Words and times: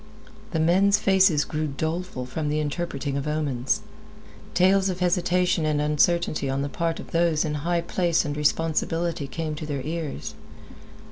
The 0.49 0.59
men's 0.59 0.97
faces 0.97 1.45
grew 1.45 1.67
doleful 1.67 2.25
from 2.25 2.49
the 2.49 2.59
interpreting 2.59 3.17
of 3.17 3.27
omens. 3.27 3.81
Tales 4.55 4.89
of 4.89 4.99
hesitation 4.99 5.63
and 5.63 5.79
uncertainty 5.79 6.49
on 6.49 6.63
the 6.63 6.69
part 6.69 6.99
of 6.99 7.11
those 7.11 7.43
high 7.43 7.77
in 7.77 7.83
place 7.83 8.25
and 8.25 8.35
responsibility 8.35 9.27
came 9.27 9.53
to 9.53 9.65
their 9.67 9.83
ears. 9.83 10.33